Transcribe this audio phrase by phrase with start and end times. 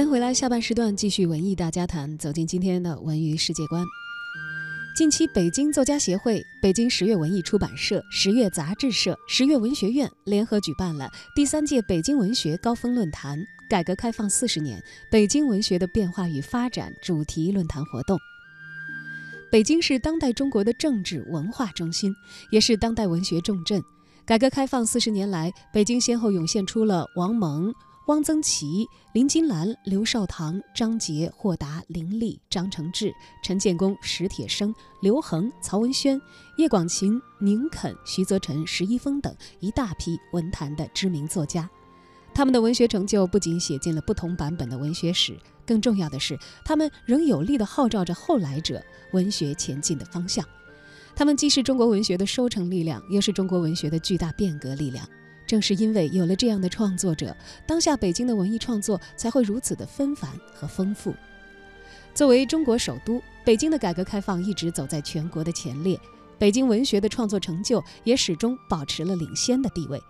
[0.00, 3.84] 欢迎回来，下半时段继续文艺大家谈，走进今天的文娱世界观。
[4.96, 18.18] 近期，北京作家协会、北京十月文艺出版社、十月杂志社、十月文学院联合举办了第三届北京文学高峰论坛“改革开放四十年，北京文学的变化与发展”主题论坛活动。
[19.52, 22.10] 北京是当代中国的政治文化中心，
[22.50, 23.82] 也是当代文学重镇。
[24.24, 27.70] 改革开放四十年来，北京先后涌现出了王蒙。
[28.10, 36.20] 汪曾祺、林金兰、刘绍棠、张杰、霍达、林立、张承志、陈建功、史铁生、刘恒、曹文轩、
[36.56, 41.70] 叶广芩、宁肯、徐则臣、石一峰等一大批文坛的知名作家，
[42.34, 50.44] 他们的文学成就不仅写进了不同版本的文学史，更重要的是，他们仍有力地号召着后来者文学前进的方向。
[51.14, 55.08] 他们既是中国文学的收成力量，又是中国文学的巨大变革力量。
[55.50, 61.12] 正是因为有了这样的创作者，当下北京的文艺创作才会如此的纷繁和丰富。
[62.14, 65.98] 作为中国首都，北京的改革开放一直走在全国的前列，
[66.38, 70.00] 北京文学的创作成就也始终保持了领先的地位。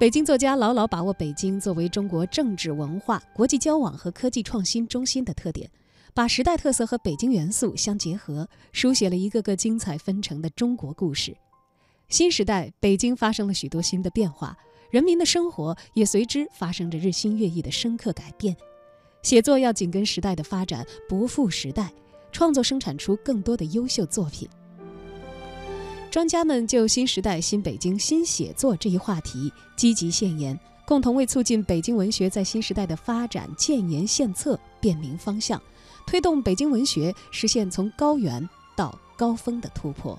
[0.00, 5.70] 北京作家牢牢把握北京作为中国政治文化、国际交往和科技创新中心的特点，
[6.12, 11.36] 把时代特色和北京元素相结合，书写了一个个精彩纷呈的中国故事。
[12.08, 14.56] 新时代，北京发生了许多新的变化，
[14.90, 18.56] 人民的生活也随之发生着日新月异的深刻改变。
[19.22, 21.92] 写作要紧跟时代的发展，不负时代，
[22.32, 24.48] 创作生产出更多的优秀作品。
[26.10, 35.60] 专家们就“新时代、新北京、新写作”这一话题积极献言，共同为促进北京文学在新时代的发展建言献策、辨明方向，
[36.06, 40.18] 推动北京文学实现从高原到高峰的突破。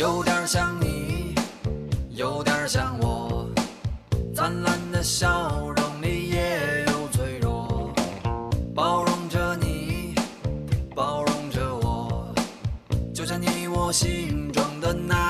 [0.00, 1.34] 有点像你，
[2.08, 3.46] 有点像我，
[4.34, 7.92] 灿烂的笑容里也有脆弱，
[8.74, 10.14] 包容着你，
[10.96, 12.34] 包容着我，
[13.12, 15.29] 就像你我心中的那